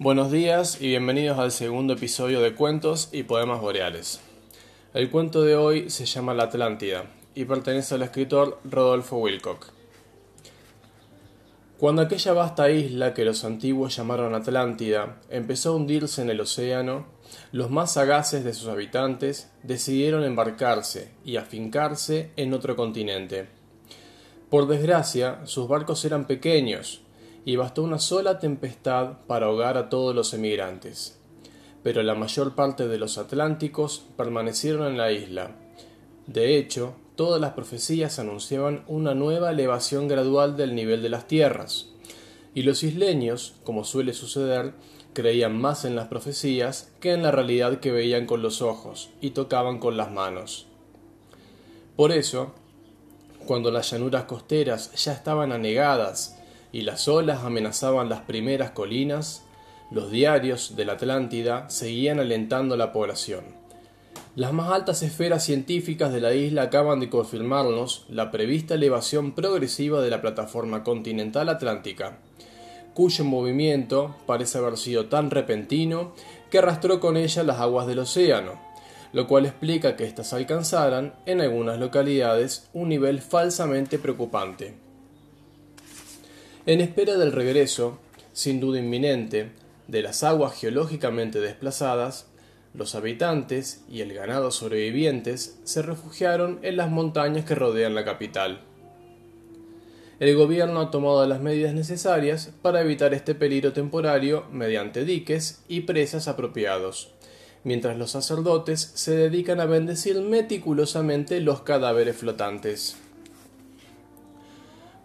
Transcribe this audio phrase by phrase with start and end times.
[0.00, 4.20] Buenos días y bienvenidos al segundo episodio de Cuentos y Poemas Boreales.
[4.94, 9.72] El cuento de hoy se llama La Atlántida y pertenece al escritor Rodolfo Wilcock.
[11.78, 17.06] Cuando aquella vasta isla que los antiguos llamaron Atlántida empezó a hundirse en el océano,
[17.50, 23.48] los más sagaces de sus habitantes decidieron embarcarse y afincarse en otro continente.
[24.48, 27.02] Por desgracia, sus barcos eran pequeños
[27.44, 31.18] y bastó una sola tempestad para ahogar a todos los emigrantes.
[31.82, 35.52] Pero la mayor parte de los atlánticos permanecieron en la isla.
[36.26, 41.90] De hecho, todas las profecías anunciaban una nueva elevación gradual del nivel de las tierras.
[42.54, 44.74] Y los isleños, como suele suceder,
[45.14, 49.30] creían más en las profecías que en la realidad que veían con los ojos y
[49.30, 50.66] tocaban con las manos.
[51.96, 52.52] Por eso,
[53.46, 56.37] cuando las llanuras costeras ya estaban anegadas
[56.72, 59.44] y las olas amenazaban las primeras colinas,
[59.90, 63.44] los diarios de la Atlántida seguían alentando la población.
[64.36, 70.00] Las más altas esferas científicas de la isla acaban de confirmarnos la prevista elevación progresiva
[70.00, 72.18] de la plataforma continental atlántica,
[72.94, 76.12] cuyo movimiento parece haber sido tan repentino
[76.50, 78.60] que arrastró con ella las aguas del océano,
[79.12, 84.87] lo cual explica que éstas alcanzaran, en algunas localidades, un nivel falsamente preocupante.
[86.68, 87.98] En espera del regreso,
[88.34, 89.52] sin duda inminente,
[89.86, 92.26] de las aguas geológicamente desplazadas,
[92.74, 98.60] los habitantes y el ganado sobrevivientes se refugiaron en las montañas que rodean la capital.
[100.20, 105.80] El gobierno ha tomado las medidas necesarias para evitar este peligro temporario mediante diques y
[105.80, 107.14] presas apropiados,
[107.64, 112.98] mientras los sacerdotes se dedican a bendecir meticulosamente los cadáveres flotantes.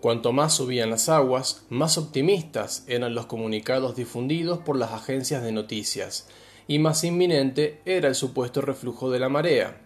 [0.00, 5.52] Cuanto más subían las aguas, más optimistas eran los comunicados difundidos por las agencias de
[5.52, 6.26] noticias,
[6.66, 9.82] y más inminente era el supuesto reflujo de la marea,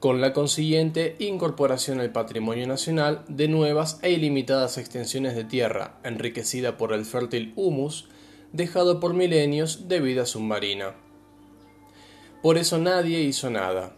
[0.00, 6.78] con la consiguiente incorporación al patrimonio nacional de nuevas e ilimitadas extensiones de tierra, enriquecida
[6.78, 8.08] por el fértil humus
[8.52, 10.94] dejado por milenios de vida submarina.
[12.42, 13.96] Por eso nadie hizo nada,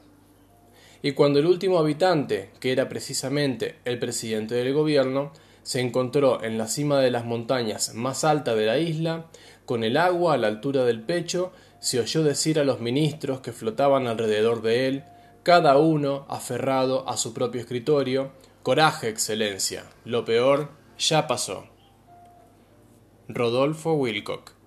[1.03, 5.33] y cuando el último habitante, que era precisamente el presidente del gobierno,
[5.63, 9.27] se encontró en la cima de las montañas más altas de la isla,
[9.65, 13.53] con el agua a la altura del pecho, se oyó decir a los ministros que
[13.53, 15.05] flotaban alrededor de él,
[15.43, 18.33] cada uno aferrado a su propio escritorio,
[18.63, 21.67] Coraje, Excelencia, lo peor ya pasó.
[23.29, 24.58] Rodolfo Wilcock